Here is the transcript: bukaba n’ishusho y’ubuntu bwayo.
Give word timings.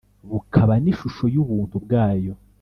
bukaba 0.29 0.73
n’ishusho 0.83 1.25
y’ubuntu 1.33 1.75
bwayo. 1.85 2.33